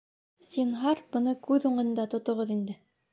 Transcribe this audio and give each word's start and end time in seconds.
Зинһар, 0.53 1.01
быны 1.15 1.33
күҙ 1.49 1.67
уңында 1.71 2.07
тотоғоҙ 2.15 2.55
инде 2.59 2.75